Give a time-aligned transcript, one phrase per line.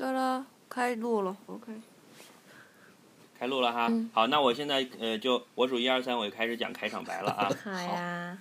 [0.00, 1.72] 对了，开录了，OK。
[3.38, 7.50] 开录了哈，嗯好，那我现在呃就我数一二三，我就开始讲开场白了啊。
[7.62, 8.38] 好呀，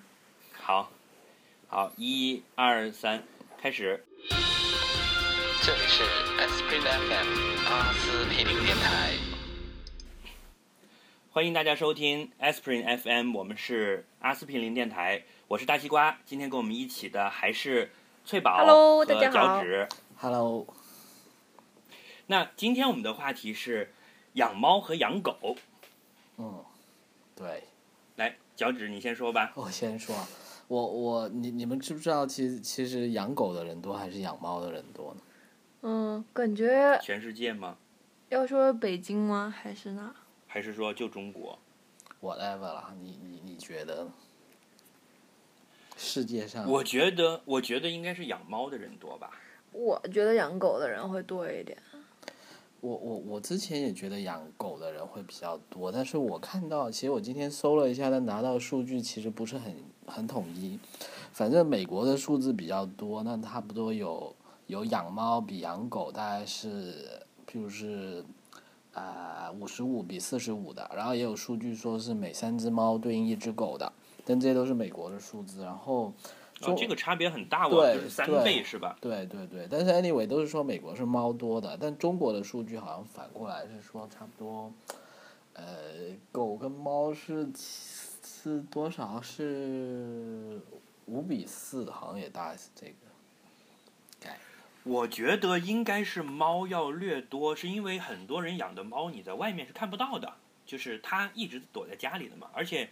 [0.54, 0.90] 好，
[1.68, 3.22] 好，一二三，
[3.62, 4.06] 开始。
[5.62, 6.02] 这里是
[6.48, 7.27] Spring FM
[7.68, 9.12] 阿司匹林电台。
[11.32, 16.18] 欢迎大家收听 Aspirin FM，我们是阿司匹林电台，我是大西瓜。
[16.26, 17.91] 今天跟我们一起的还是
[18.23, 19.89] 翠宝 Hello，和大家好脚趾。
[20.21, 20.66] Hello，
[22.32, 23.92] 那今天我们的话题是
[24.33, 25.56] 养猫和养狗。
[26.38, 26.64] 嗯，
[27.36, 27.64] 对，
[28.18, 29.52] 来，脚趾你先说吧。
[29.55, 30.29] 我先说啊，
[30.68, 35.22] 我我你你们知不知道，其实其实养狗的人多还是养猫的人多呢？
[35.81, 37.75] 嗯，感觉全世界吗？
[38.30, 39.52] 要说北京吗？
[39.52, 40.14] 还是哪？
[40.45, 41.58] 还是说就中国
[42.22, 44.14] ？whatever 啦，你你你觉得呢？
[45.97, 49.31] 世界上我觉得，我觉得应该是养猫的人多吧。
[49.72, 51.75] 我觉得养狗的人会多一点。
[52.81, 60.80] 我我我之前也觉得养狗的人会比较多，但是我看到，其实我今天搜了一下，但拿到的数据其实不是很很统一。
[61.31, 64.33] 反正美国的数字比较多，那差不多有
[64.67, 68.23] 有养猫比养狗大概是，譬如是
[68.94, 73.91] 啊五十五比四十五的，然后也有数据说是每三只猫对应一只狗的，
[74.25, 75.63] 但这些都是美国的数字。
[75.63, 76.13] 然后
[76.61, 78.97] 哦，这个差别很大哦，对就是三倍是吧？
[79.02, 84.71] 对对对，但是 anyway 都是说美国是猫多的，但中国的数据好像反过来是说差不多，
[85.53, 85.63] 呃，
[86.31, 90.61] 狗跟猫是是多少是
[91.05, 92.94] 五比四，好像也大概是这个。
[94.85, 100.33] 我觉得应该是猫要略多，是因为很多人养的猫你在外面是看不到的，
[100.66, 102.47] 就是它一直躲在家里的嘛。
[102.53, 102.89] 而且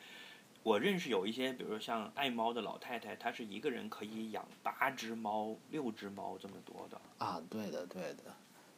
[0.67, 6.97] 我认识有一些，比如说像爱猫的老太太，她是一个人可以养八只猫、六只猫这么多的。
[7.19, 8.23] 啊，对的对的，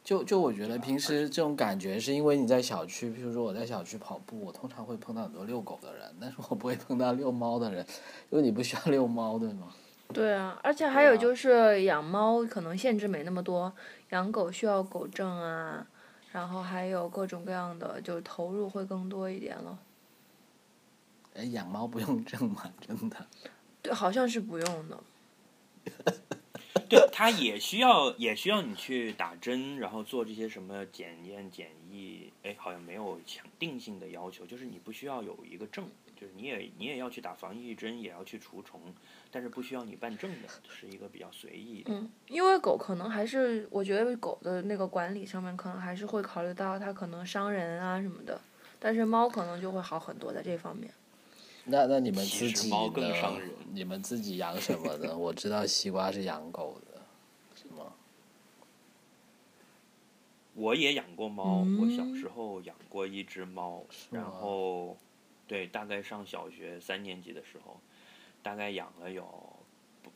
[0.04, 7.84] 就就我觉得平时这种感觉是因为你在小区，譬如说我在小区跑步，我通常会碰到很多遛狗的人，但是我不会碰到遛猫的人，
[8.30, 9.74] 因为你不需要遛猫，对吗？
[10.14, 13.72] 对啊，而且还有就是养猫可能限制没那么多，
[14.10, 15.84] 养狗需要狗证啊，
[16.30, 19.76] 然后还有各种各样的，就投入会更多一点了。
[21.34, 22.72] 哎，养猫不用证吗？
[22.80, 23.26] 真的？
[23.82, 25.00] 对，好像是不用的。
[26.88, 38.80] 对，它也需要也需要你去打针，然后做这些什么检验检疫，哎，好像没有强定性的要求，就是你不需要有一个证，就是你也你也要去打防疫针，也要去除虫，
[39.30, 41.92] 但是不需要你办证的，是一个比较随意的。
[41.92, 48.40] 嗯，因为狗可能还是，我觉得狗的那个管理上面可能还是会考虑到它可能伤人啊什么的，
[48.80, 50.92] 但是猫可能就会好很多在这方面。
[51.64, 55.16] 那那你们其实自己猫更呢伤人你们自己养什么呢？
[55.16, 57.00] 我知道西瓜是养狗的，
[57.54, 57.92] 是吗？
[60.54, 64.96] 我也养过猫，嗯我小时候养过一只猫，然后
[65.46, 67.78] 对，大概上小学三年级的时候，
[68.42, 69.26] 大概养了有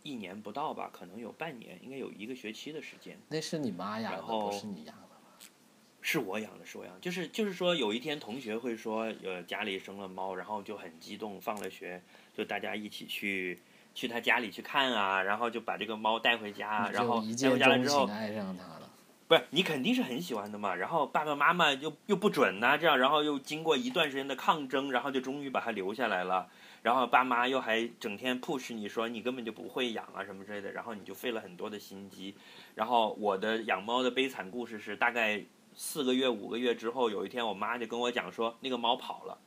[0.02, 3.18] 一年不到吧，可能有半年，应该有一个学期的时间。
[3.28, 5.03] 那是你妈养的，不是你养的吧？
[6.06, 12.02] 是我养的，是我养的，就是就是说，有一天同学会说，呃，家里生了猫，然后就很激动，放了学
[12.36, 13.58] 就大家一起去
[13.94, 18.90] 去他家里去看啊，然后就把这个猫带回家，然后一带回家了之后情，爱上它了。
[19.26, 26.50] 不是你肯定是很喜欢的嘛，然后爸爸妈妈又又不准呐、这样，然后又经过一段时间的抗争，然后就终于把它留下来了。
[26.82, 32.34] 然后爸妈又还整天 push 你说你根本就不会养啊什么之类的，然后你就费了很多的心机。
[32.74, 35.42] 然后我的养猫的悲惨故事是，大概
[35.74, 39.38] 四个月五个月之后，有一天我妈就跟我讲说那个猫跑了，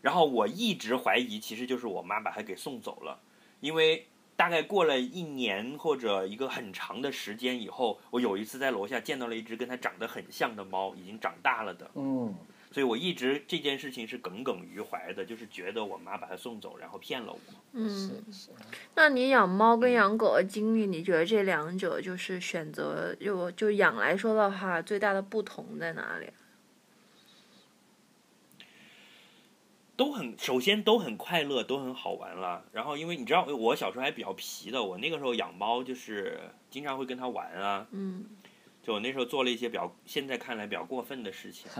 [0.00, 3.20] 然后我一直怀疑其实就是我妈把它给送走了，
[3.60, 4.06] 因为
[4.36, 12.34] 大概过了一年或者一个很长的时间以后，我有一次在楼下见到了一只跟它长得很像的猫，已经长大了的，嗯，
[12.72, 17.38] 所以我一直这件事情是耿耿于怀的，就是觉得我妈把它送走，然后骗了我。
[17.72, 18.50] 嗯，是是。
[18.94, 26.26] 那你养猫跟养狗的经历，你觉得这两者就是选择就就养来说的话，最大的不同在哪里？
[29.94, 32.64] 都很，首先都很快乐，都很好玩了。
[32.72, 36.40] 然后，因为你知道，我小时候还比较皮的，我那个时候养猫就是
[36.70, 37.86] 经常会跟它玩啊。
[37.92, 38.24] 嗯，
[38.82, 41.70] 就我那时候做了一些比较，现在看来比较过分的事情。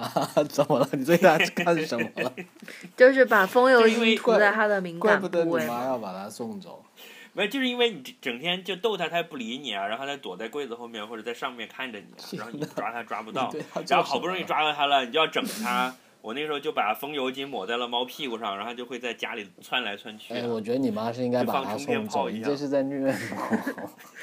[0.49, 0.89] 怎么了？
[0.93, 2.33] 你最大干什么了？
[2.97, 5.79] 就是把风油精涂在他的敏感怪不得你部位嘛。
[5.81, 6.85] 妈要把他送走。
[7.33, 13.53] 没有，就是因为你整整天就逗他，他也不理你啊，然后他躲在柜子后面或者在上面看着你啊，然后你抓他抓不到
[13.89, 15.95] 然后好不容易抓到他了，你就要整它。
[16.23, 20.33] 我那时候就把风油精抹在了猫屁股上，然后就会在家里窜来窜去。
[20.47, 23.17] 我觉得你妈是应该把它送走，一样你这是在虐猫。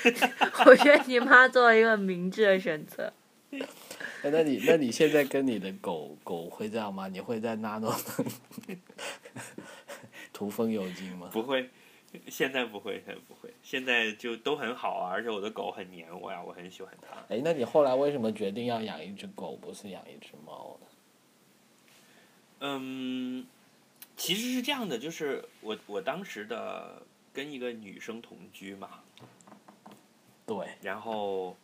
[0.66, 3.12] 我觉得你妈做了一个明智的选择。
[3.52, 7.08] 哎那你那你现在跟你的狗狗会这样吗？
[7.08, 7.94] 你会在 Nano
[10.32, 11.30] 涂风油精吗？
[11.34, 11.70] 不会，
[12.28, 17.18] 现在不会，现在不会，现在就都很好啊，而且我的狗很黏我呀，我很喜欢它。
[17.34, 20.88] 哎，那你后来为什么决定要养一只狗，不是养一只猫呢？
[22.60, 23.46] 嗯，
[24.18, 27.02] 其实是这样的，就是我我当时的
[27.34, 29.02] 跟一个女生同居嘛，
[30.46, 31.56] 对，然后，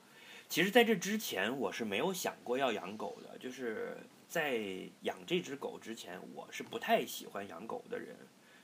[0.48, 3.98] 其实在这之前我是没有想过要养狗的，就是
[4.30, 4.60] 在
[5.02, 8.16] 养这只狗之前，我是不太喜欢养狗的人。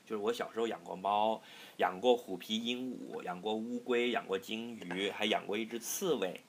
[0.04, 1.42] 就是我小时候养过猫，
[1.78, 6.42] 养过虎皮鹦鹉，养过乌龟，养过金鱼，还养过一只刺猬。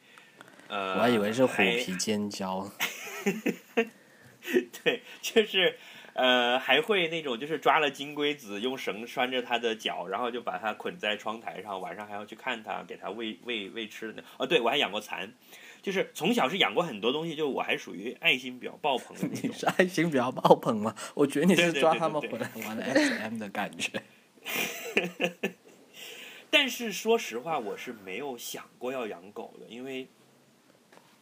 [0.66, 2.68] 呃，我还以为是虎皮尖椒。
[4.82, 5.78] 对，就是
[6.14, 14.24] 呃，还会那种就是抓了金龟子，用绳拴着它的脚，然后就把它捆在窗台上，晚上还要去看它，给它喂喂喂吃的那。
[14.38, 15.32] 哦，对，我还养过蚕，
[15.80, 19.66] 就是从小是养过很多东西，就我还属于爱心比较爆棚的那 种你是。
[19.66, 20.94] 爱心比较爆棚吗？
[21.14, 24.02] 我觉得你是抓他们回来玩的 SM 的感觉。
[26.50, 30.08] 但是说实话，我是没有想过要养狗的，因为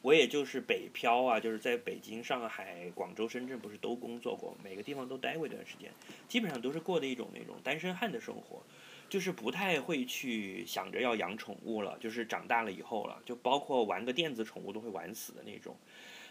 [0.02, 5.93] 我也就是北漂啊，就是在北京、上海、广州、深圳不是都工作过，每个地方都待过一段时间，
[6.26, 8.62] 基本上都是过的一种那种单身汉的生活，
[9.08, 15.76] 就是不太会去想着要养宠物了，就是长大了以后了，就包括玩个电子宠物都会玩死的那种。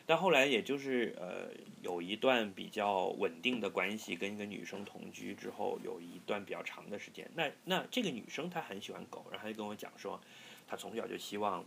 [0.08, 1.52] 但后来也就是呃
[1.84, 7.30] 有一段比较稳定的关系，跟一个女生同居之后，有一段比较长的时间。
[7.36, 10.20] 那那这个女生她很喜欢狗，然后她就跟我讲说，
[10.66, 11.64] 她从小就希望，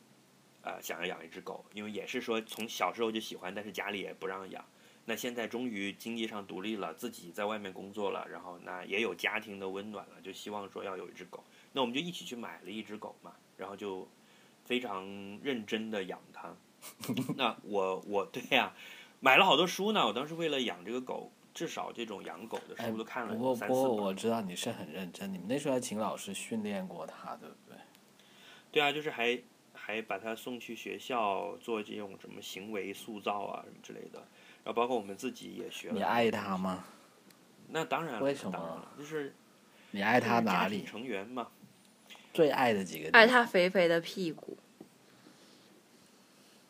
[0.62, 4.64] 呃想要养一只狗，因为也是说从小时候就喜欢，但是家里也不让养。
[5.04, 11.42] 那现在终于经济上独立了，自己在外面工作了，然后那也有家庭的温暖了，就希望说要有一只狗。
[11.72, 14.06] 那我们就一起去买了一只狗嘛，然后就
[14.64, 15.04] 非常
[15.42, 16.54] 认真的养它。
[17.36, 18.72] 那我我对呀、
[19.18, 20.06] 买了好多书呢。
[20.06, 23.82] 我当时为了养这个狗，至少这种养狗的哎，书都看了不过三四本。
[23.82, 27.76] 不过我知道你是很认真，你们那时候还请老师训练过它，对不对？
[28.70, 29.36] 对啊，就是还
[29.84, 34.20] 还把他送去学校做这种什么行为塑造啊什么之类的。
[34.64, 35.94] 然后包括我们自己也学了。
[35.94, 36.56] 你爱他？
[36.56, 36.84] 吗？
[37.68, 39.34] 那当然了，为什么当然了，就是
[39.90, 40.84] 你爱他哪里？
[40.84, 41.48] 成员嘛。
[42.32, 43.10] 最爱的几个？
[43.10, 44.56] 爱他肥肥的屁股。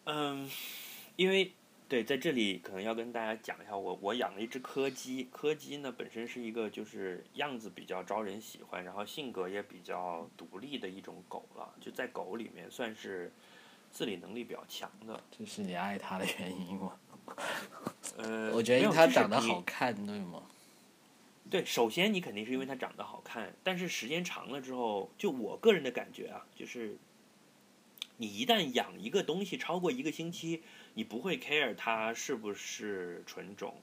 [0.04, 0.50] 嗯，
[1.16, 1.52] 因为
[1.92, 13.30] 对，在这里可能要跟大家讲一下，我我养了一只柯基，柯基呢本身是一个就是样子比较招人喜欢，然后性格也比较独立的一种狗了，就在狗里面算是
[13.90, 15.22] 自理能力比较强的。
[15.30, 16.96] 这是你爱它的原因吗？
[18.16, 20.44] 呃，我觉得因为它长得好看，对吗？
[21.50, 26.96] 对，首先你肯定是因为它长得好看，但是时间长了之后，就我个人的感觉啊，就是
[28.16, 30.62] 你一旦养一个东西超过一个星期，
[30.94, 33.74] 你不会 care 它是不是纯种，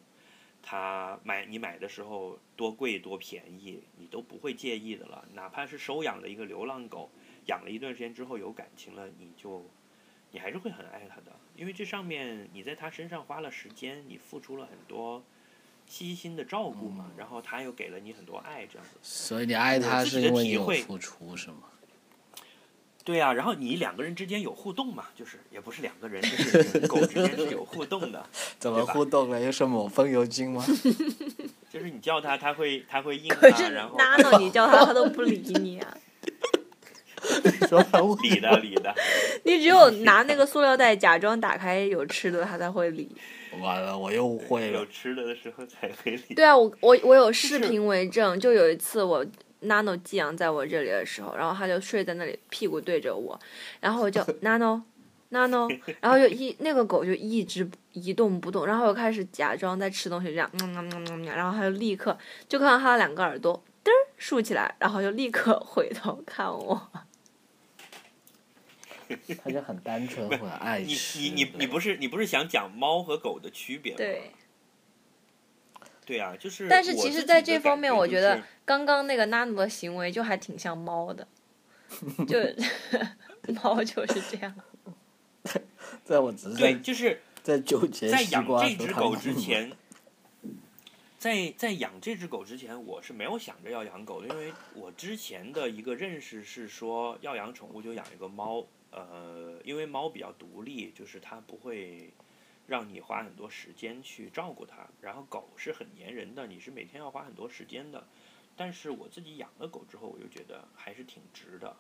[0.62, 5.28] 它买你买的时候多贵多便宜，你都不会介意的了。
[5.34, 7.10] 哪怕是收养的一个流浪狗，
[7.46, 9.66] 养了一段时间之后有感情了，你就
[10.32, 15.24] 你还是会很爱它的，因为这上面你在它身上花了时间，你付出了很多。
[15.88, 19.00] 悉心的照顾嘛，然后他又给了你很多爱，这样子。
[19.02, 21.64] 所以你爱他自己的是因为你体会有付出是吗？
[23.10, 26.28] 对啊、然后你两个人之间有互动嘛，就是也不是两个人，就
[26.62, 28.24] 是狗之间是有互动的，
[28.60, 29.42] 怎么互动了？
[29.42, 30.64] 又是抹风油精吗？
[31.74, 35.98] 就是你叫它，它会它会应它，可是然后 Nano 你叫它，它都不理你啊！
[37.68, 37.84] 说
[38.22, 38.94] 理的理的，
[39.44, 43.10] 你只有拿那个塑料袋假装打开有吃的，它才会理。
[43.60, 44.80] 完了，我又误会了。
[44.82, 46.36] 有吃的的时候才会理。
[46.36, 49.26] 对啊，我我我有视频为证，就有一次我
[49.64, 53.40] Nano 寄养在我这里的时候，然后它就睡在那里，屁股对着我，
[53.80, 54.82] 然后我就 Nano
[55.32, 66.90] Nano，然后就一那个狗就一直一动不动，然后我开始假装在吃东西，这样嗯嗯嗯嗯，然后它就立刻就看到它的两个耳朵嘚儿竖起来，然后就立刻 回头看我。
[69.44, 70.94] 它就很单纯， 很爱你。
[70.94, 73.98] 你你你不是你不是想讲猫和狗的区别吗？
[73.98, 74.32] 对，
[76.10, 76.68] 对啊，就是。
[76.68, 81.28] 但是其实，在这方面，我觉得刚刚那个 Nano 的行为就还挺像猫的，
[82.28, 82.40] 就
[83.62, 84.56] 猫就是这样。
[86.04, 89.72] 在我只是对，就是在纠结在养这只狗之前，
[91.20, 102.12] 在在养这只狗之前，我是没有想着要养狗的，因为我之前的一个认识是说，要养宠物就养一个猫，呃，因为猫比较独立，就是它不会
[102.70, 108.08] 让你花很多时间去照顾它，然后狗是很粘人的，你是每天要花很多时间的。
[108.56, 111.76] 但是我自己养了狗之后，我就觉得还是挺值的，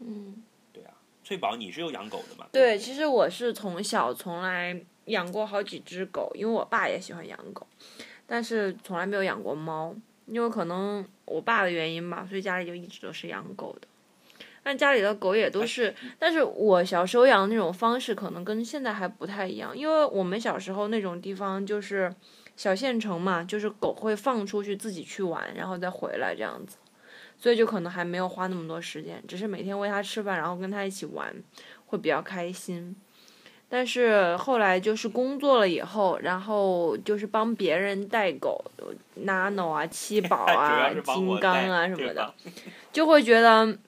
[0.00, 2.48] 嗯，对啊，翠宝，你是有养狗的吗？
[2.50, 7.66] 对，其实我是从小从来养过好几只狗，因为我爸也喜欢养狗，
[8.26, 9.94] 但是从来没有养过猫，
[10.26, 13.86] 因为可能我爸的原因吧，所以家里就一直都是养狗的。
[14.62, 22.14] 但家里的狗也都是，但是我小时候养的那种方式可能跟现在还不太一样，因为我们小时候那种地方就是
[22.56, 26.76] 小县城嘛，就是狗会放出去自己去玩，然后再回来这样子，
[27.36, 31.34] 所以就可能还没有花那么多时间，只是每天喂它吃饭，然后跟它一起玩，
[31.86, 32.94] 会比较开心。
[33.68, 38.62] 但是后来就是工作了以后，然后就是帮别人带狗
[39.24, 42.34] ，nano 啊、 七宝啊金刚啊什么的，
[42.92, 43.78] 就会觉得，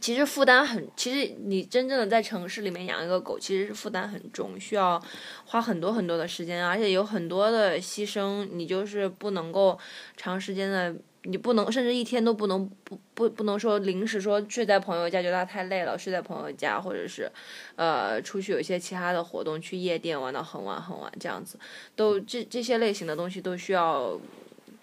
[0.00, 5.02] 其实负担很，其实你真正的在城市里面养一个狗，其实是负担很重，需要
[5.46, 9.78] 花很多很多的时间，而且有很多的牺牲，你就是不能够
[10.16, 10.94] 长时间的。
[11.26, 17.32] 你不能，甚至一天都不能不不不能说临时说睡在朋友家，觉得他太累了，睡在朋友家，或者是，
[17.76, 21.58] 呃，出去有一些其他的活动，去夜店玩到很晚很晚这样子，
[21.96, 24.20] 都这这些类型的东西都需要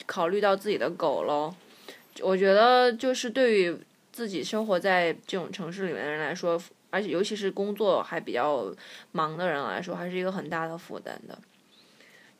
[0.07, 1.53] 考虑到自己的狗喽。
[2.21, 3.77] 我觉得就是对于
[4.11, 8.73] 自己生活在这种城市里面的人来说，而且尤其是工作还比较
[9.11, 11.37] 忙的人来说，还是一个很大的负担的。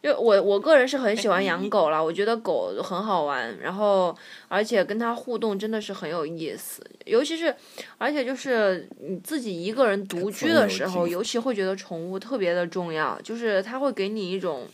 [0.03, 7.55] 就我我个人是很喜欢养狗啦，我觉得狗很好玩，然后而且跟它互动真的是很有意思，尤其是
[7.97, 14.67] 而且就是你自己一个人独居的时候，尤其会觉得宠物特别的重要，就是它会给你一种。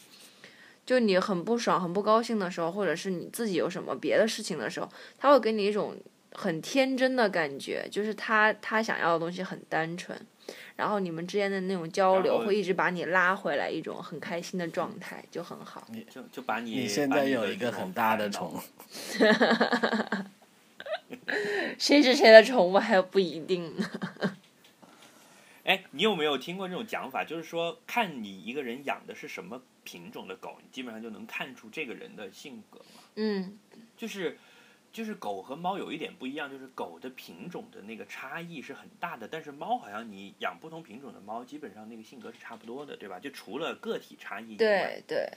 [0.86, 4.88] 就你很不爽、很不高兴的时候，或者是你自己有什么别的事情的时候，
[5.18, 5.94] 它会给你一种
[6.40, 10.16] 很天真的感觉，就是他他想要的东西很单纯，
[10.76, 15.88] 然后你们之间的那种交流会一直把你拉回来一种很开心的状态，就很好。
[15.90, 18.62] 你就就把你你现在有一个很大的宠，
[21.80, 23.90] 谁是谁的宠物还不一定呢。
[25.66, 27.26] 哎，你有没有听过这种讲法？
[27.26, 33.02] 就是说，看你一个人养的是什么品种的狗，你基本上就能看出这个人的性格嘛。
[33.16, 33.58] 嗯，
[33.98, 34.38] 就是，
[34.98, 43.20] 就是狗和猫有一点不一样，就是狗的品种的那个差异是很大的，但是猫好像你养不同品种的猫，基本上那个性格是差不多的，对吧？
[43.20, 45.30] 就除了个体差异以外，对对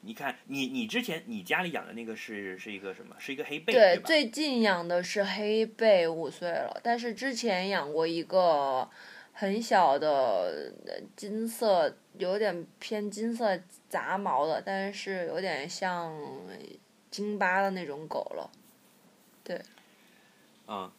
[0.00, 3.14] 你看你你之前你家里养的那个是是一个什么？
[3.20, 4.02] 是一个黑背，对，吧？
[4.04, 8.90] 最近养的是黑背，五岁了，但是之前养过一个
[9.34, 13.56] 很小的呃金色，有点偏金色
[13.88, 16.12] 杂毛的，但是有点像
[17.08, 18.50] 金巴的那种狗了。
[20.68, 20.90] 嗯，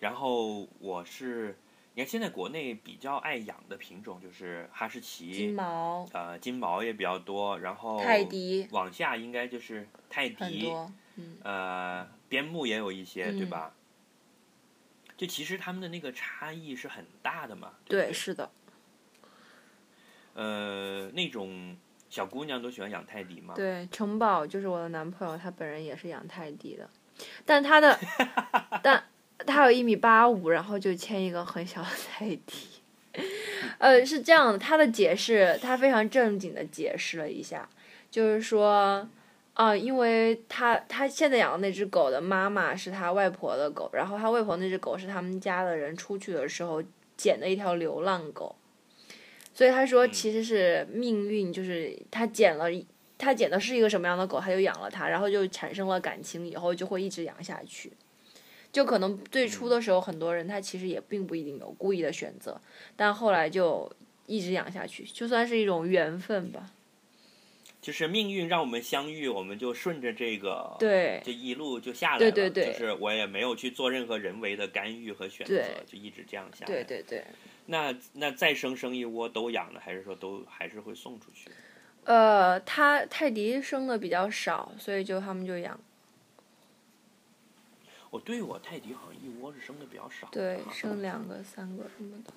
[0.00, 1.56] 然后我是，
[1.94, 10.72] 你看现在国内比较爱养的品种就是哈士奇金，毛、呃，金毛也比较多，然后泰迪往下应该就是泰迪，
[11.16, 13.74] 嗯，呃，边牧也有一些，对嗯吧？
[15.16, 17.72] 就其实他们的那个差异是很大的嘛。
[17.84, 18.48] 对对，对是的，
[20.34, 21.76] 呃，那种
[22.08, 23.54] 小姑娘都喜欢养泰迪嘛。
[23.56, 26.88] 对，城堡就是我的男朋友，他本人也是养泰迪的，
[27.44, 27.98] 但他的，
[28.82, 29.02] 但
[29.46, 32.68] 他有一米八五，然后就牵一个很小的泰迪。
[33.78, 37.68] 呃，是这样的，他的解释，他非常正经的解释了一下，
[38.10, 39.08] 就是说，
[39.54, 46.82] 啊、因为他他现在养的那只狗的妈妈是他外婆的狗，然后他外婆那只狗是他们家的人出去的时候
[47.16, 48.54] 捡的一条流浪狗，
[49.52, 52.86] 所以他说其实是命运，就是他捡了一。
[53.18, 57.92] 他捡的是一个什么样的狗，他就养了它，然后就产生了感情，以后就会一直养下去。
[58.70, 62.60] 就可能最初的时候，很多人他其实也并不一定有故意的选择，
[62.96, 63.90] 但后来就
[64.26, 66.70] 一直养下去，就算是一种缘分吧。
[67.80, 72.30] 就是命运让我们相遇，我们就顺着这个，对就一路就下来了。
[72.30, 76.66] 对对对就是我也没有去做任何人为的干预和选择，就一直这样下来。
[76.66, 77.24] 对对对，
[77.66, 81.50] 那那再生生一窝都养了，还是说都还是会送出去？
[82.08, 85.78] 呃，他泰迪生的比较少，所以就他们就养，
[88.08, 90.26] 哦，对我泰迪好像一窝是生的比较少。
[90.32, 92.32] 对，啊生两个、三个什么的，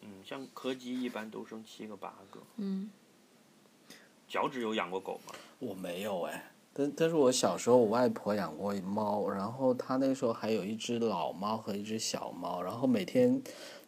[0.00, 2.40] 嗯，像柯基一般都生七个八个。
[2.56, 2.90] 嗯，
[4.26, 5.34] 脚趾有养过狗吗？
[5.60, 13.40] 我没有哎，但但是我小时候我外婆养过猫，然后她那时候还有一只老猫和一只小猫，然后每天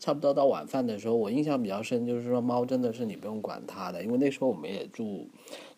[0.04, 5.26] 差不多到晚饭的时候，我印象比较深，就是说猫真的是你不用管它的，因为那时候我们也住，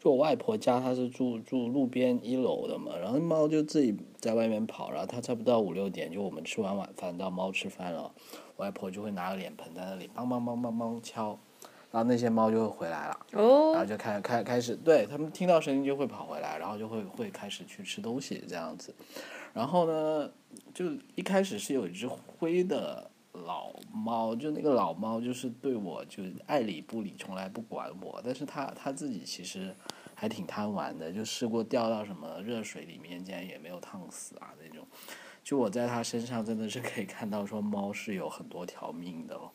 [0.01, 8.13] 就我外婆家她是住住路边一楼的嘛，然后猫就自己在外面跑，然后它差不多到五六点，就我们吃完晚饭到猫吃饭了，
[8.57, 11.39] 我外婆就会拿个脸盆在那里梆梆梆梆梆敲，
[11.93, 13.17] 然后那些猫就会回来了。
[13.31, 18.93] 然后哦，就开开开始，对他们听到声音就会跑回来，然后就会会开始去吃东西这样子。
[19.53, 20.29] 然后呢，
[20.75, 23.09] 就一开始是有一只灰的
[23.45, 28.21] 老猫，就那个老猫，就是对我就爱理不理，从来不管我。
[28.25, 29.75] 但是它它自己其实
[30.15, 34.87] 还挺贪玩的，就试过掉到什么热水里面，竟然也没有烫死啊那种。
[35.45, 39.51] 就我在它身上真的是可以看到，说猫是有很多条命的哦。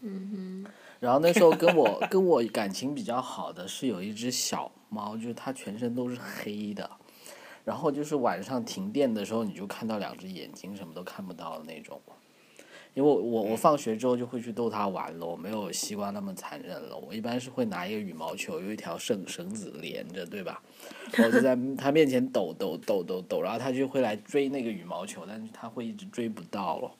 [0.00, 6.90] 嗯哼，然后那时候跟我跟我感情比较好的是有一只小猫，就是它全身都是黑的，
[7.64, 12.00] 然后就是晚上停电的时候，你就看到两只眼睛，什么都看不到的那种。
[12.96, 16.96] 因为我我我放学之后就会去逗它玩了，我没有西瓜那么残忍了。
[16.96, 20.62] 我一般是会拿一个羽毛球，有一条绳绳子连着，对吧？
[21.18, 26.90] 我就在 它面前抖抖抖抖抖，然后它就会来追那个羽毛球，但是它会一直追不到了。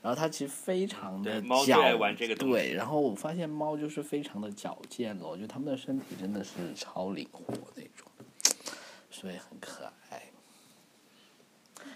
[0.00, 8.10] 然后它其实非常的对猫最爱矫玩这个东西对，然后我发现猫就是非常的矫健了，我觉得它们的身体真的是超灵活那种，
[9.10, 9.92] 所以很可爱。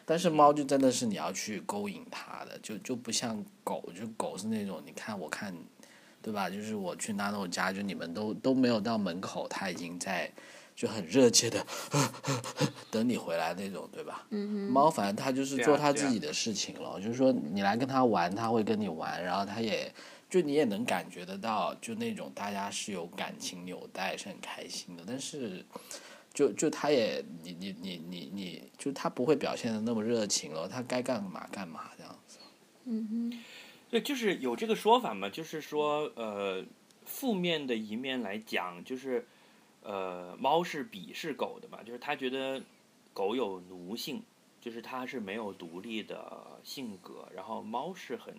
[0.08, 5.54] 但是猫就真的是你要去勾引它的，就就不像狗，就狗是那种你看我看，
[6.22, 6.48] 对吧？
[6.48, 10.32] 就是我去 Nano 家，就你们都都没有到门口，它已经在
[10.74, 11.62] 就很热切的
[12.90, 14.24] 等你回来那种，对吧？
[14.30, 19.92] 嗯猫反正它就是做它自己的事情了，就是说你来跟它玩，它会跟你玩，然后它也
[20.30, 25.02] 就你也能感觉得到，就那种大家是有感情纽带，是很开心的。
[25.06, 25.62] 但是
[26.38, 32.38] 就就它也你你你你你，就它不会表现的那么热情了，它该干嘛干嘛这样子。
[32.85, 33.45] 嗯哼，
[33.90, 36.64] 对，就是有这个说法嘛，就是说，呃，
[37.04, 39.26] 负面的一面来讲，就是，
[39.83, 42.62] 呃，猫是鄙视狗的嘛，就是他觉得
[43.12, 44.23] 狗有奴性，
[44.61, 48.33] 就是它是没有独立的性格，然后猫是很，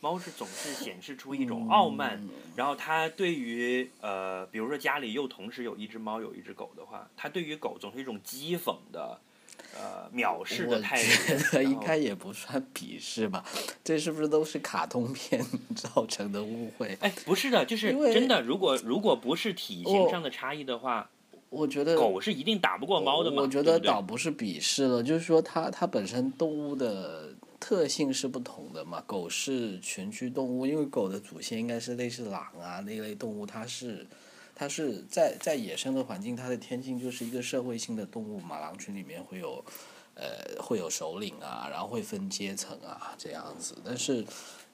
[0.00, 9.18] 猫是总是显示出一种傲慢，嗯然后它对于呃，比如说家里又同时有一只猫有一只狗的话，它对于狗总是一种讥讽的，
[9.74, 13.44] 呃，藐视的态度，觉得应该也不算鄙视吧，
[13.82, 16.96] 这是不是都是卡通片造成的误会？
[17.00, 18.42] 哎，不是的，就是真的。
[18.42, 21.10] 如果如果不是体型上的差异的话，
[21.48, 23.42] 我觉得狗是一定打不过猫的嘛。
[23.42, 27.34] 我觉得倒不是鄙视了，就是说它它本身动物的
[27.66, 29.02] 特性是不同的嘛。
[29.08, 34.06] 狗是群居动物，因为狗的祖先应该是类似狼啊那类动物，它是
[34.54, 38.60] 它是在在野生的环境，它的天性就是一个社会性的动物嘛。
[38.60, 39.64] 狼群里面会有
[40.14, 43.76] 呃会有首领啊，然后会分阶层啊这样子。
[43.84, 44.24] 但是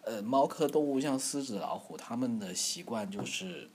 [0.03, 3.71] 呃猫科动物像狮子、老虎，它们的习惯就是。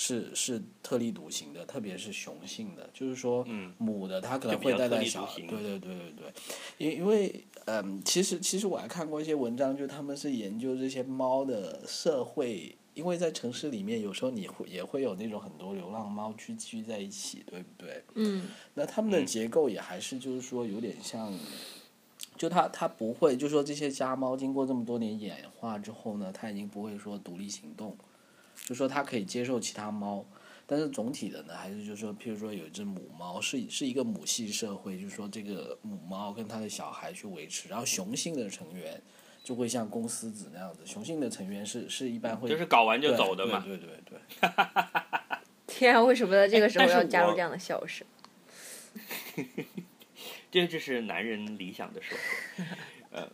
[0.00, 6.32] 是是特立独行的，特别是雄性的，就是说，嗯母的它可能会带带小，对对对对对，
[6.78, 18.04] 因因为嗯，其实其实我还看过一些文章，就他们是研究这些猫的社会，因为在城市里面有时候你会也会有那种很多流浪猫聚居在一起，对不对？
[18.14, 18.46] 嗯。
[18.74, 19.26] 那它们的嗯。
[19.26, 21.34] 结构也还是就是说有点像，
[22.36, 27.96] 就它它不会，就说这些家猫经过这么多年演化之后呢，它已经不会说独立行动，
[28.64, 30.24] 就说它可以接受其他猫，
[30.66, 39.00] 但是总体的呢，还是就是说，譬如说有一只母猫是是一个母系社会，就是说这个母猫跟它的小孩去维持，然后雄性的成员
[39.42, 43.64] 就会像公狮子那样子，雄性的成员是是一般会就是搞完就走的嘛。
[43.66, 44.18] 对对对对。
[45.66, 48.06] 天啊，为什么在这个时候要加入这样的笑声？
[50.50, 52.64] 这就是男人理想的社会。
[53.12, 53.26] 哎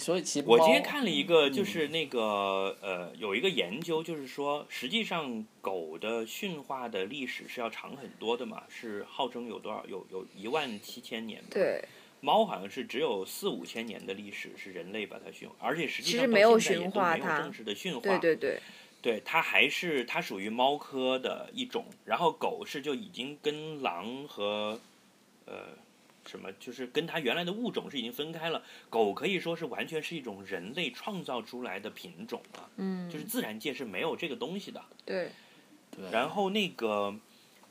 [0.00, 9.84] 所以其实我今天看了一个，嗯就是那个呃，有一个研究，就是说，实际上狗的驯化的历史是要长很多的嘛，是号称有多少？
[9.86, 11.48] 有有一万七千年吧。
[11.50, 11.84] 对，
[12.20, 18.00] 猫好像是只有四五千年的历史，是人类把它驯化，而且实际上没有现在也都驯化它没有正式的驯化。
[18.00, 18.60] 对对对，
[19.02, 24.80] 对，它还是它属于猫科的一种，然后狗是就已经跟狼和
[25.44, 25.76] 呃
[26.26, 28.62] 什么，就是跟它原来的物种是已经分开了。
[28.88, 34.82] 狗可以说是完全是一种人类创造出来的品种啊，嗯，就是自然界是没有这个东西的。
[35.04, 35.30] 对，
[35.90, 37.16] 对然后那个，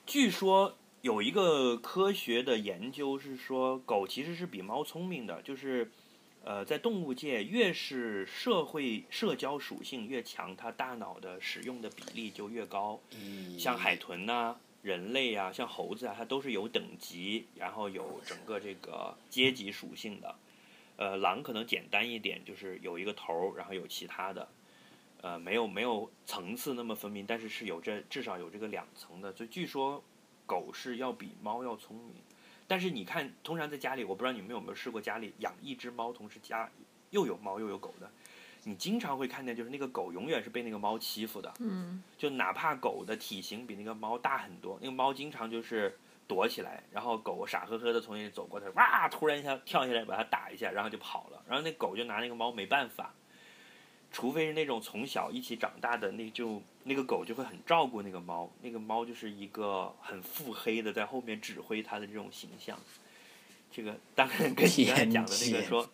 [0.06, 5.90] 据说有一个科学的研究是说，狗其实是比猫聪明的，就是，
[6.44, 13.00] 呃，在动物界，越是社会社交属性越强，它大脑的使用的比例就越高。
[13.16, 20.36] 嗯像海豚呐、人类啊，像猴子啊，它都是有等级，然后有整个这个阶级属性的。
[20.98, 24.48] 呃，狼可能简单一点，就是有一个头儿，然后有其他的，
[25.22, 29.34] 呃，没有没有层次那么分明，但是是有这至少有这个两层的。
[29.34, 30.04] 就据说
[30.46, 32.16] 狗是要比猫要聪明，
[32.68, 36.70] 但是你看，通常在家里，我不知道你们有没有试过家里养一只猫，同时家
[37.10, 38.12] 又有猫又有狗的，
[38.64, 41.52] 你经常会看见，就是那个狗永远是被那个猫欺负的。
[41.60, 45.98] 嗯就哪怕狗的体型比那个猫大很多，那个猫经常就是
[46.28, 53.14] 躲起来，然后狗傻呵呵的从那里走过，它哇，突然一下跳下来把它打一下，然后就跑了，然后那狗就拿那个猫没办法。
[54.14, 62.78] 除非是那种从小一起长大的，那就那个狗就会很照顾那个猫，那个猫就是一个很腹黑的在后面指挥它的这种形象。
[63.72, 65.90] 这个当然跟你刚才讲的那个说，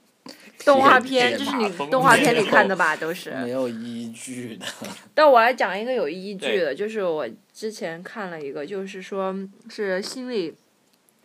[0.66, 3.32] 动画片，天就是你动画片里看的吧，都是。
[3.44, 4.66] 没有依据的。
[5.14, 9.36] 但我来讲一个有依据的，就是我之前看了一个，就是说
[9.70, 10.56] 是心理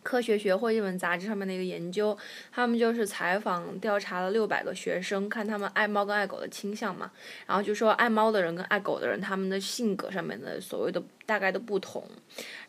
[0.01, 2.17] 科学学会一本杂志上面的一个研究，
[2.51, 7.09] 他们就是采访调查了六百个学生，看他们爱猫跟爱狗的倾向嘛，
[7.47, 12.03] 然后就说爱猫的人跟爱狗的人，他们的性格上面的所谓的大概的不同，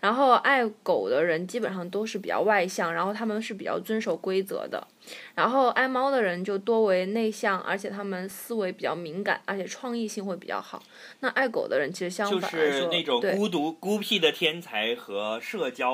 [0.00, 4.86] 然后爱狗的人基本上都是比较外向，然后他们是比较遵守规则的，
[5.34, 10.82] 然后爱猫的人就多为内向，而且他们思维比较敏感，而且创意性会比较好。
[11.20, 15.92] 那爱狗的人其实相反来说，是那种对孤独孤僻的天才和社交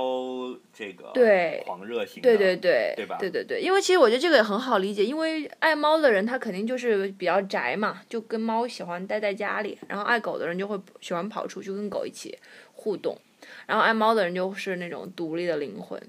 [0.72, 3.16] 这个对狂热型的，对对对，对吧？
[3.18, 12.36] 对对对，因为其实我觉得这个也很好理解，因为爱猫的人他肯定就是比较宅嘛，就跟猫喜欢待在家里，然后爱狗的人就会喜欢跑出去跟狗一起
[12.72, 13.18] 互动，
[13.66, 16.00] 然后爱猫的人就是那种独立的灵魂。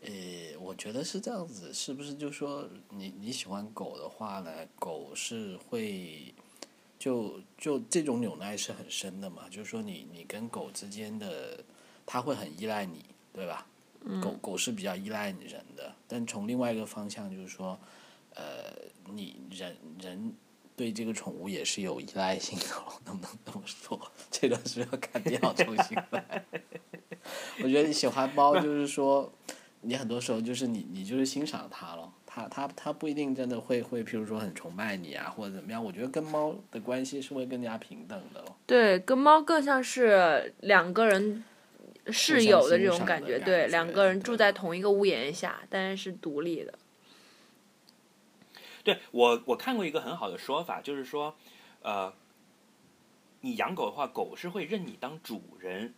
[0.00, 0.10] 呃，
[0.60, 4.50] 我觉得是这样子，是不是就说你你喜欢狗的话呢？
[4.78, 6.34] 狗是会，
[6.98, 11.62] 就就这种纽带是很深的嘛，就是说你你跟狗之间的，
[12.04, 13.66] 它会很依赖你，对吧？
[14.20, 17.78] 狗狗是比较依赖你人的，但从另外一个方向就是说，
[18.34, 18.74] 呃，
[19.12, 20.34] 你人人
[20.74, 22.66] 对这个宠物也是有依赖性的，
[23.04, 24.00] 能不能这么说？
[24.30, 26.44] 这段是要砍掉，重新来。
[27.62, 29.30] 我觉得你喜欢猫，就是说，
[29.82, 35.84] 你很多时候就是你你就是欣赏它了，它它它不一定真的会会，譬如说很崇拜你啊，或者怎么样。
[35.84, 38.56] 我觉得跟猫的关系是会更加平等的咯。
[38.66, 41.44] 对，跟猫更像是两个人
[42.08, 46.72] 室友的这种感觉，对，两个人住在同一个屋檐下，但是是独立的。
[48.84, 51.34] 对我，我看过一个很好的说法，就是说，
[51.82, 52.12] 呃，
[53.40, 55.94] 你养狗的话，狗是会认你当主人，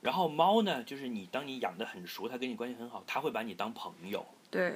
[0.00, 4.74] 然后猫呢，就是你当你养的很熟，它跟你关系很好，它会把你当朋友，对，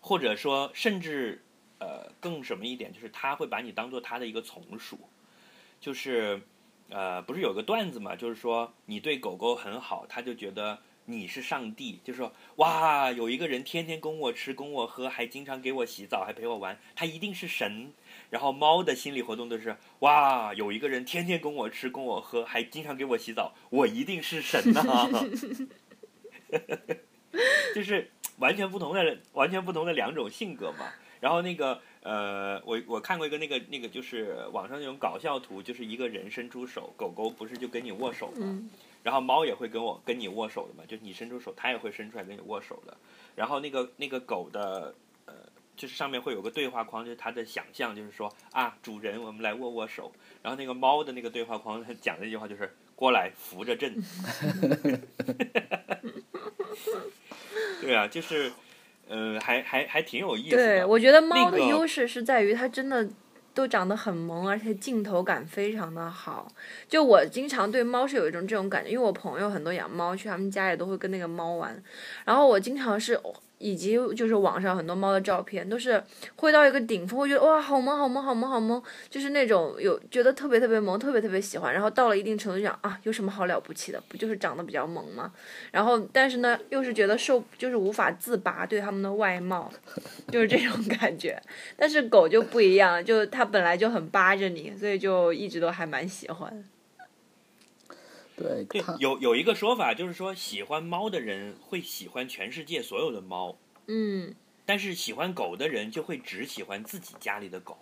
[0.00, 1.42] 或者说甚至
[1.78, 4.98] 呃更什么一点，就是它会把你当做它的一个从属，
[5.80, 6.42] 就是
[6.88, 10.78] 呃不是有个段子嘛，就是说你对狗狗很好，它就觉得。
[11.06, 17.92] 你是上帝，就说哇，有一个人天天供我吃、供我喝，还经常给我洗澡，还陪我玩，他一定是神。
[18.30, 25.08] 然后猫的心理活动都是哇，有一个人天天供我吃、供我喝，还经常给我洗澡，我一定是神呐、
[27.74, 30.86] 就是完全不同的、完全不同的两种性格嘛。
[31.20, 38.62] 然后那个呃，我我看过一个那个那个就是网上那种搞笑图，就是一个人伸出手，狗狗不是就跟你握手吗？
[39.06, 42.96] 然后猫也会跟我跟你握手的嘛，就你伸出手，它也会伸出来跟你握手的。
[43.36, 44.92] 然后那个那个狗的
[45.26, 45.34] 呃，
[45.76, 50.10] 就是上面会有个对话框，就是它的想象，就是说啊，主人，我们来握握手。
[50.42, 53.94] 然后那个猫的那个对话框，它讲的一句话就是过来扶着朕。
[57.80, 58.50] 对啊，就是
[59.06, 60.64] 呃，还还还挺有意思的。
[60.64, 63.08] 对，我觉得猫的优势是在于它真的
[63.56, 66.46] 都长得很萌，而且镜头感非常的好。
[66.88, 71.82] 就我经常对猫是有一种这种感觉，因为我朋友很多养猫，去他们家里都会跟那个猫玩，
[72.24, 73.18] 然后我经常是。
[73.58, 76.02] 以及就是网上很多猫的照片，都是
[76.36, 81.72] 会到一个顶峰，会觉得哇好萌好萌好萌好萌，就是那种有觉得特别特别萌，特别特别喜欢。
[81.72, 84.02] 然后到了一定程度上啊，有什么好了不起的？
[84.08, 85.32] 不就是长得比较萌吗？
[85.70, 89.72] 然后但是呢，又是觉得受就是无法自拔对它们的外貌，
[90.30, 91.40] 就是这种感觉。
[91.76, 96.64] 但是狗就不一样，就它本来就很扒着你，所以就一直都还蛮喜欢。
[98.36, 98.66] 对
[98.98, 104.34] 有有一个说法，就是说喜欢猫的人会喜欢全世界所有的猫，嗯，
[104.66, 107.78] 但是喜欢狗的人就会只喜欢自己家里的狗。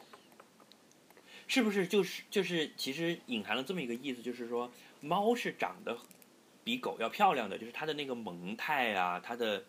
[1.48, 5.98] 是不是就是就是其实隐含了这么一个意思，就是说猫是长得
[6.62, 9.64] 比狗要漂亮的，就是它的那个萌态啊，它的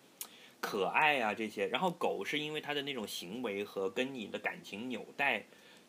[0.62, 5.46] 可爱啊这些，然后狗是因为它的那种行为和跟你的感情纽带，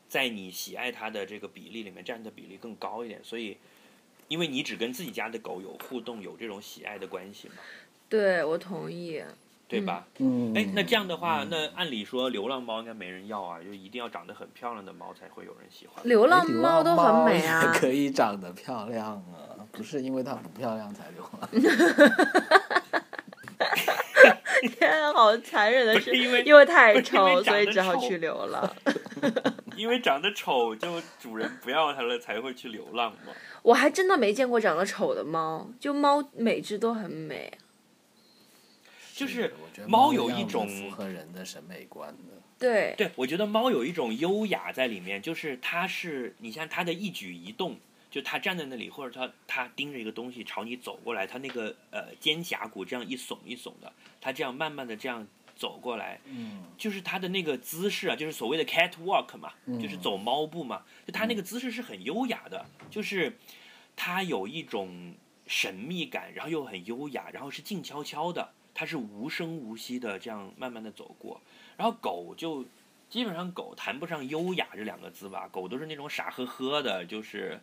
[0.09, 3.59] 在你喜爱它的这个比例里面占的比例更高一点，所以。
[4.29, 7.55] 因为你只跟自己家的狗有互动，有这种喜爱的关系嘛，
[8.09, 9.23] 对我同意。
[9.69, 10.07] 对吧？
[10.19, 16.07] 嗯，哎，那这样的话，那按理说流浪猫应该没人要啊，就一定要长得很漂亮的猫才会有人喜欢。
[16.07, 17.73] 流浪猫都很美啊。
[17.75, 21.51] 可以长得漂亮啊，不是因为它不漂亮才流浪。
[24.79, 28.73] 天啊，好残忍的是，因为因为太丑，所以只好去流浪。
[29.77, 33.33] 因为长得丑，就主人不要它了，才会去流浪嘛。
[33.63, 37.53] 我还真的没见过长得丑的猫，就猫每只都很美。
[39.15, 39.55] 就是
[39.87, 42.43] 猫有一种符合人的审美观的。
[42.59, 47.77] 对，对，我觉得猫有一种优雅在里面，就是它是你像它的一举一动，
[48.11, 63.37] 就它站在那里，或者它它盯着一个东西朝你走过来，它那个呃肩胛骨这样一耸一耸的，它这样慢慢的这样走过来，嗯，就是他的那个姿势啊，就是所谓的 cat walk 嘛，就是嗯走猫步嘛，就他那个姿势是很优雅的，就是
[63.97, 65.15] 他有一种
[65.47, 71.41] 神秘感，然后又很优雅，然后是静悄悄的，它是无声无息的这样慢慢的走过，
[71.77, 72.65] 然后狗就
[73.09, 77.59] 基本上狗谈不上优雅这两个字吧，狗都是那种傻呵呵的，就是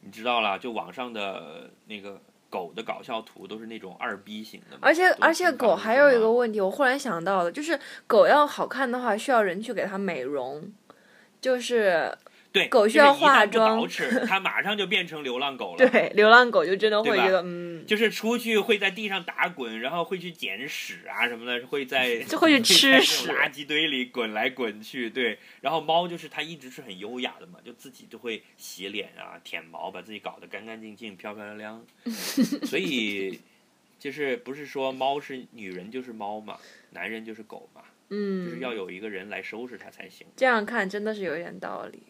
[0.00, 10.72] 你知道了，就网上的那个狗的搞笑图都是那种二逼型的嘛，而且而且狗还有一个问题，我忽然想到了，就是狗要好看的话，需要人去给它美容，
[11.40, 12.10] 就是
[12.50, 15.90] 对，狗需要化妆捯饬，它马上就变成流浪狗 了。
[15.90, 25.10] 对流浪狗就真的会觉得，嗯，就是出去会在地上打滚，然后会去捡屎啊什么的，会在 就会去吃屎垃圾堆里滚来滚去。
[25.10, 31.84] 对，然后猫就是它一直是很优雅的嘛，就自己就会洗脸啊、舔毛，把自己搞得干干净净、漂漂亮亮。
[32.64, 33.38] 所以
[33.98, 36.58] 就是不是说猫是女人就是猫嘛，
[36.90, 40.26] 男人就是狗嘛，嗯就是嗯，要有一个人来收拾它才行。
[40.34, 42.02] 这样看真的是有点道理。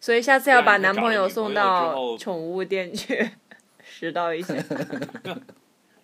[0.00, 3.30] 所以下次要把男朋友送到宠物店去
[3.82, 4.54] 拾到一些。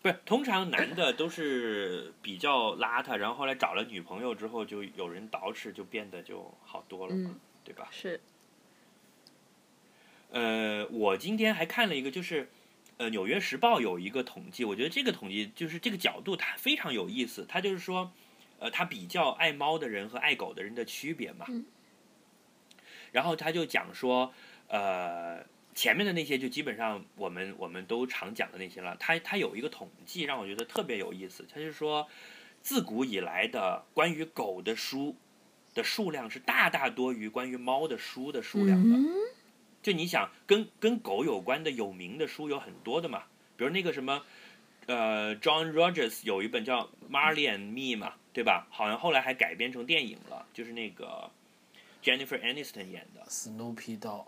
[0.02, 7.88] 不是，通常男的都是比较邋遢，然后后来找了女朋友之后，就有人捯饬，就变得就好多了嘛，嗯，对吧？
[7.90, 8.20] 是，
[10.30, 12.50] 呃，我今天还看了一个，就是
[12.98, 18.12] 呃，《纽约时报》有一个统计，我觉得这个统计就是这个角度它非常有意思，它就是说，
[18.59, 21.46] 呃，它比较爱猫的人和爱狗的人的区别嘛。
[21.48, 21.64] 嗯
[23.14, 24.35] 然后他就讲说，
[24.66, 25.38] 呃，
[25.72, 28.96] 前面的那些就基本上我们我们都常讲的那些了。
[28.98, 32.09] 他他有一个统计让我觉得特别有意思，他就说，
[32.61, 35.14] 自古以来的关于狗的书
[35.74, 38.96] 的数量是大大多于关于猫的书的数量的。
[38.96, 39.07] 嗯，
[39.81, 43.22] 就你想跟跟狗有关的有名的书有很多的嘛，
[43.57, 44.24] 比如那个什么，
[44.87, 48.66] 呃，John Rogers 有一本叫《Marley and Me》嘛，对吧？
[48.70, 51.31] 好像后来还改编成电影了，就是那个
[52.04, 53.24] Jennifer Aniston 演的。
[53.28, 54.26] Snoopy Dog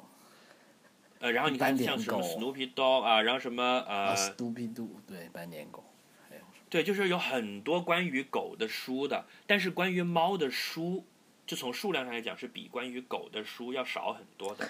[1.18, 5.84] 呃，然后你看像什么 Snoopy Dog 啊，然后什么啊呃，，Stupid Do 对斑点狗，
[6.28, 11.04] 还有对，就是有很多关于狗的书的，但是关于猫的书，
[11.46, 14.68] 就从数量上来讲是比关于狗的书要少很多的。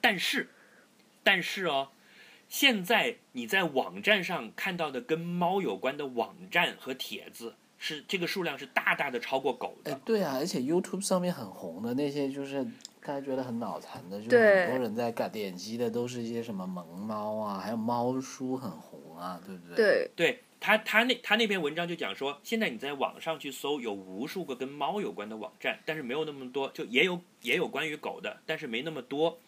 [0.00, 0.50] 但是，
[1.24, 1.90] 但是哦，
[2.48, 12.64] 现在你在网站上看到的跟猫有关的网站和帖子，是这个数量是大大的超过狗哎的。，对啊，而且 YouTube 上面很红的那些，就是
[13.02, 19.76] 大家觉得很脑残的，就是很多人在干点击的都是一些什么萌猫啊，还有猫叔很红啊，对不对？。
[19.76, 29.38] 对，对他，他那他那篇文章就讲说，现在你在网上去搜，有无数个跟猫有关的网站，但是没有那么多，就也有也有关于狗的，但是没那么多。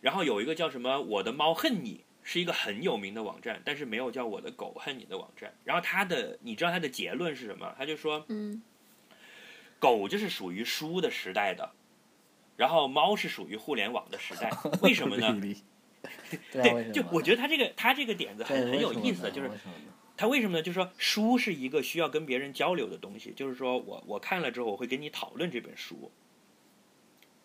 [0.00, 5.54] 然后有一个叫什么“我的猫恨你”，是一个很有名的网站，但是没有叫“我的狗恨你”的网站。
[5.64, 7.74] 然后他的，你知道他的结论是什么？
[7.78, 8.62] 他就说，嗯，
[9.78, 11.72] 狗就是属于书的时代的，
[12.58, 14.50] 然后猫是属于互联网的时代。
[14.82, 15.40] 为什么呢？
[16.52, 20.62] 对就我觉得他这个他这个点子很很有意思的，就是为什么呢它为什么呢？
[20.62, 23.32] 就是说，书是一个需要跟别人交流的东西。
[23.34, 26.12] 就是说我我看了之后，我会跟你讨论这本书。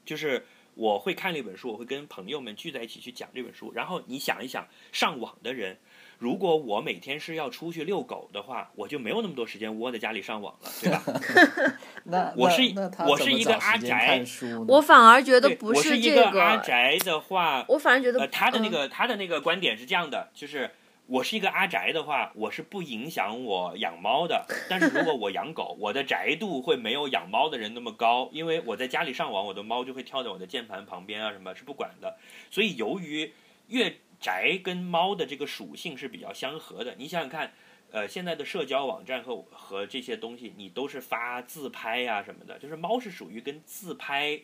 [0.04, 3.72] 就是我会看了一本书，我会跟朋友们聚在一起去讲这本书。
[3.74, 5.78] 然后你想一想，上网的人，
[6.20, 11.04] 如果我每天是要出去遛狗的话，我就没有那么多时间窝在家里上网了，对吧？
[12.06, 14.24] 那我是那那我是一个阿宅
[14.68, 20.70] 我反而觉得对，不我是一这个阿宅的话，我反而觉得呃，他的那嗯个、他的那个观点是这样的，就是
[21.14, 24.48] 我是一个阿宅的话，我是不影响我养猫的。
[24.68, 32.18] 但是如果我养狗，我的宅度会没有养猫的人那么高，因为我在家里上网，我的猫就会跳在我的键盘旁边啊，什么是不管的。
[32.50, 33.32] 所以由于
[33.68, 37.54] 越宅跟猫的这个属性是比较相合的，你想想看。
[37.92, 44.42] 呃，现在的社交网站和和这些东西，你都是发自拍呀、什么的，就是猫是属于跟自拍、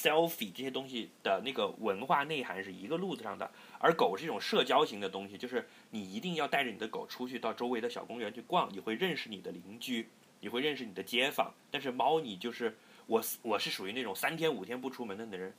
[0.00, 10.08] selfie 这些东西的那个文化内涵是一个路子上的，而狗是一种社交型的东西，就是你一定要带着你的狗出去到周围的小公园去逛，你会认识你的邻居，
[10.40, 11.52] 你会认识你的街坊。
[11.70, 15.54] 但是猫，你就是我，我是属于那种三天五天不出门的人，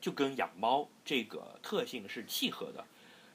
[0.00, 2.84] 就跟养猫这个特性是契合的。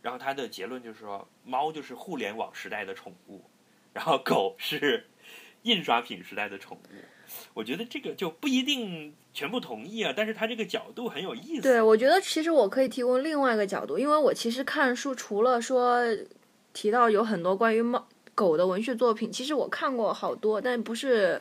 [0.02, 3.44] 然后他的结论就是说，猫就是互联网时代的宠物，
[3.94, 5.06] 然后狗是
[5.64, 6.96] 印刷品时代的宠物。
[7.54, 11.62] 我觉得这个就不一定全部同意啊，但是他这个角度很有意思。
[11.62, 16.04] 对，我觉得其实我可以提供另外一个角度，因为我其实看书除了说
[16.74, 18.08] 提到有很多关于猫。
[18.42, 21.40] 狗的文学作品，其实我看过好多，但不是，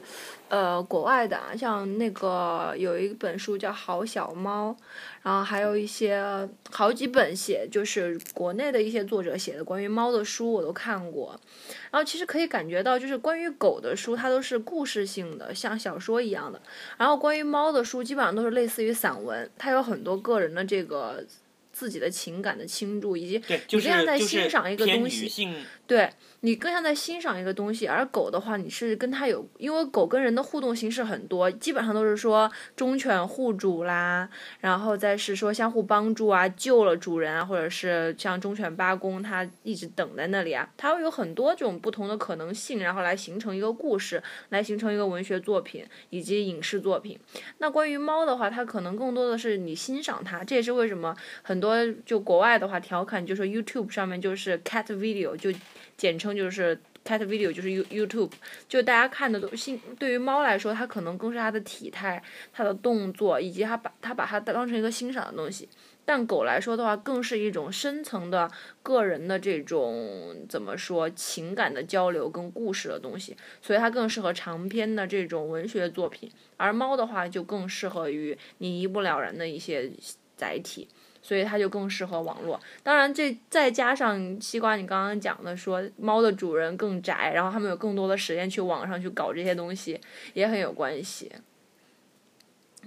[0.51, 4.77] 呃，国外的啊，像那个有一本书叫《好小猫》，
[5.23, 6.23] 然后还有一些
[6.71, 11.41] 好几本写就是国内的一些作者写的关于猫的书，我都看过。
[11.91, 16.61] 然后其实可以感觉到，就是关于狗的书，它都是故事性的，像小说一样的。
[16.99, 21.25] 然后关于猫的书，基本上都是类似于散文，它有很多个人的这个
[21.73, 25.23] 自己的情感的倾注，以及你这样在欣赏一个东西。
[25.23, 25.55] 女性
[25.91, 26.09] 对
[26.43, 34.29] 你更像在欣赏一个东西，而狗的话，你是跟它有，因为狗跟人的互动形式很多，基本上都是说忠犬护主啦，
[34.61, 47.19] 然后再是说相互帮助啊，救了主人啊，或者是像忠犬八公，它一直等在那里啊，它会有很多这种不同的可能性，然后来形成一个故事，来形成一个文学作品以及影视作品。
[47.59, 51.77] 那关于猫的话，它可能更多的是你欣赏它，这也是为什么很多
[52.07, 55.51] 就国外的话调侃就说 YouTube 上面就是 cat video 就
[56.01, 58.33] 简称就是 cat video 就是 You YouTube，
[58.67, 62.23] 就大家看的都欣对于猫来说，它可能更是它的体态、
[62.55, 65.69] 它的动作，以及它把它把它当成一个欣赏的东西。
[66.07, 68.51] 但狗来说的话，更是一种深层的
[68.83, 76.31] 个人的这种怎么说情感的交流跟故事的东西，所以它更适合长篇的这种文学作品。
[76.57, 79.91] 而猫的话，就更适合于你一目了然的一些
[80.35, 80.89] 载体。
[81.23, 82.59] 所以它就更适合网络。
[82.83, 90.01] 当然，这再加上西瓜，你刚刚讲的说猫的主人更宅，然后他们有更多的时间去网上去搞这些东西，
[90.33, 91.31] 也很有关系。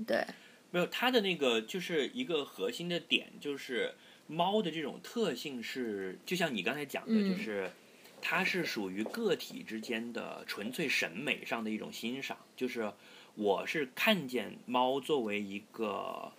[0.07, 0.25] 对，
[0.71, 3.93] 没有它的那个就是一个核心的点，就是
[4.25, 7.71] 猫的这种特性是，就像你刚才讲的，嗯就是
[8.19, 12.91] 它是属于个体之间的纯粹审美上的一种欣赏，就是
[13.35, 16.31] 我是看见猫作为一个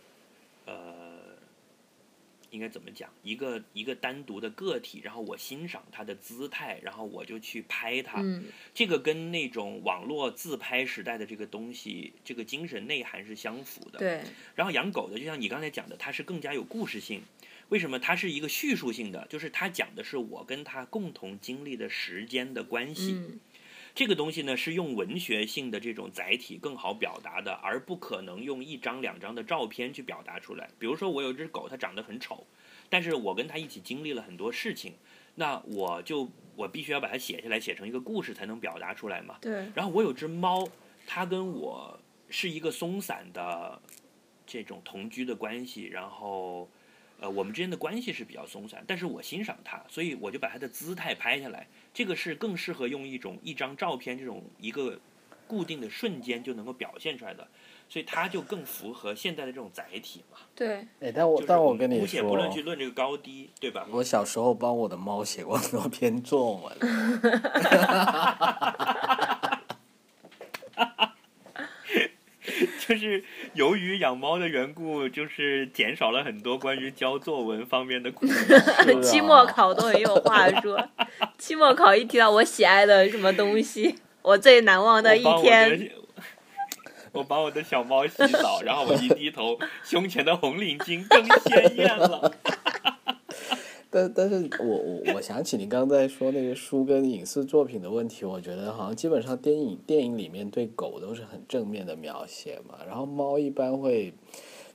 [0.67, 1.14] 呃。
[2.55, 3.11] 应该怎么讲？
[3.25, 8.21] 一个一个单独的个体，然后我欣赏它的姿态，然后我就去拍它。
[8.23, 13.99] 嗯，这个跟那种网络自拍时代的这个东西，这个精神内涵是相符的。
[13.99, 14.23] 对，
[14.55, 17.23] 然后养狗的，就像你刚才讲的，它是更加有故事性。
[17.71, 17.99] 为什么？
[17.99, 23.13] 它是一个叙述性的，就是它讲的是我跟他共同经历的时间的关系。
[23.13, 23.41] 嗯，
[23.95, 30.69] 这个东西呢，是用文学性的这种载体更好表达的，而不可能用一张两张的照片去表达出来。
[30.81, 32.45] 比如说，我有一只狗，它长得很丑，
[32.91, 34.95] 但是我跟它一起经历了很多事情，
[35.37, 39.39] 那我就我必须要把它写下来，写成一个故事才能表达出来嘛。
[39.41, 40.69] 对，然后我有只猫，
[41.07, 41.97] 它跟我
[42.29, 43.81] 是一个松散的
[44.45, 46.69] 这种同居的关系，然后
[47.21, 54.99] 呃我们之间的关系是比较松散，但是我欣赏它，所以我就把它的姿态拍下来，这个是更适合用一种一张照片这种一个
[55.47, 57.47] 固定的瞬间就能够表现出来的，
[57.89, 60.39] 所以它就更符合现在的这种载体嘛。
[60.55, 63.87] 对，哎，但我但我跟你说姑且不论去论这个高低，对吧？
[63.91, 66.77] 我小时候帮我的猫写过很多篇作文，
[72.87, 78.35] 就是由于养猫的缘故，就是减少了很多关于教作文方面的苦恼。
[78.61, 80.89] 啊期末考都很有话说。
[81.39, 85.91] 期末考一提到我喜爱的什么东西，我最难忘的一天。
[87.13, 92.35] 我把我的小猫洗澡，然后我一低头，胸前的红领巾更鲜艳了。
[93.95, 104.13] 但但是我我我想起你刚才说那个书跟影视作品的问题，我觉得好像基本上电影电影里面对狗都是很正面的描写嘛，然后猫一般会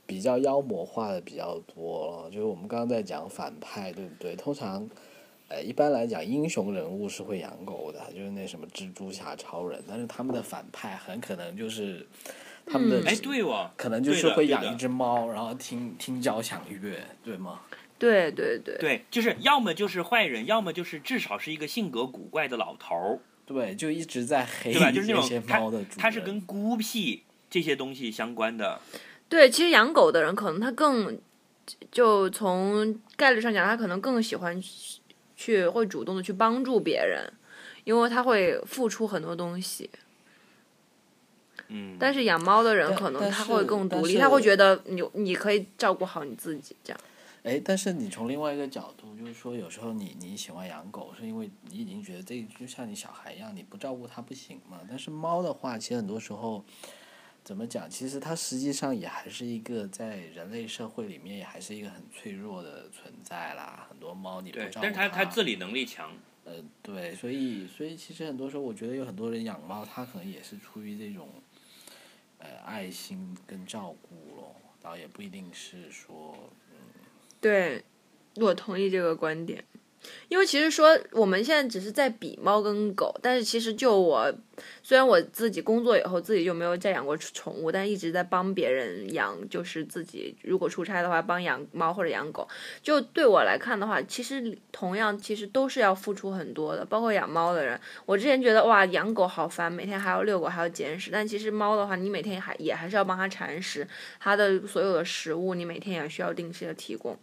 [0.06, 4.38] 比较妖魔化的比较多，就是我们刚刚在讲反派，对不对？
[4.38, 4.90] 通常，
[5.50, 12.08] 呃，一般来讲英雄人物是会养狗的，就是那什么蜘蛛侠、超人，但是他们的反派很可能就是
[12.72, 17.62] 他们的嗯哎，对哦，可能就是会养一只猫，然后听听交响乐，对吗？
[17.98, 24.92] 对对对，对，就是要么就是坏人，要么就是至少是一个性格古怪的老头儿，对，就一直在黑对吧？
[24.92, 26.00] 就是那这些种他猫的主。
[26.00, 28.80] 他是跟孤僻这些东西相关的。
[29.28, 31.20] 对，其实养狗的人可能他更，
[31.92, 34.62] 就从概率上讲，他可能更喜欢
[35.36, 37.32] 去会主动的去帮助别人，
[37.84, 39.90] 因为他会付出很多东西。
[41.70, 47.00] 嗯，但是养猫的人可能他会更独立，他会觉得你你可以照顾好你自己这样。
[47.44, 54.80] 哎，但是你从另外一个角度，就是说，有时候你你喜欢养狗，是因为你已经觉得这就像你小孩一样，你不照顾它不行嘛。
[54.90, 56.64] 但是猫的话，其实很多时候，
[57.44, 57.90] 怎么讲？
[57.90, 63.88] 其实它实际上也还是一个在人类社会里面也还是一个很脆弱的存在啦。
[63.90, 66.12] 很多猫你不对，照顾但是它它自理能力强。
[66.44, 71.30] 呃，对，所以所以其实很多时候，我觉得有很多人养猫，他可能也是出于这种，
[72.40, 76.36] 呃，爱心跟照顾咯，倒也不一定是说，
[76.72, 76.78] 嗯
[77.40, 77.84] 对，
[78.36, 79.64] 我同意这个观点。
[80.30, 84.34] 因为其实说我们现在只是在比猫跟狗，但是其实就我，
[84.84, 92.48] 虽然我自己工作以后自己就没有再养过宠物，但一直在帮别人养，就是自己如果出差的话帮养猫或者养狗。
[92.82, 97.80] 就对我来看的话，其实同样其实都是要付出很多的，包括养猫的人。
[98.06, 103.88] 我之前觉得哇养狗好烦，每天还要遛狗还要捡屎，但其实猫的话，你每天还也还是要帮它铲屎，
[104.20, 107.16] 它的所有的食物你每天也需要定期的提供。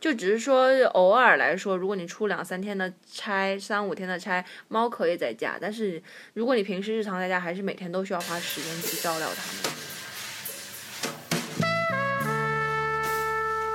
[0.00, 5.56] 就只是说偶尔来说，如果你出两三天的差，三五天的差，猫可以在家。
[5.58, 6.02] 但是
[6.34, 9.74] 如果你平时日常在家，还是每天都需要花时间去照料他们。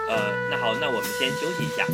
[0.10, 1.86] 呃，那好，那我们先休息一下。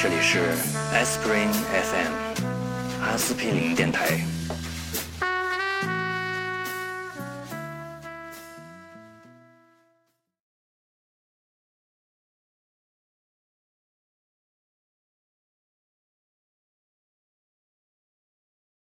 [0.00, 0.38] 这里是
[1.04, 2.12] Spring FM
[3.02, 4.37] 阿司匹林电台。